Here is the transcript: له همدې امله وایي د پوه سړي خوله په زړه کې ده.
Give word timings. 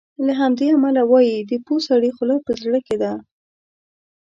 له 0.25 0.33
همدې 0.41 0.67
امله 0.75 1.01
وایي 1.11 1.35
د 1.49 1.51
پوه 1.65 1.79
سړي 1.89 2.09
خوله 2.15 2.35
په 2.45 2.51
زړه 2.61 2.79
کې 2.87 2.95
ده. 3.01 3.13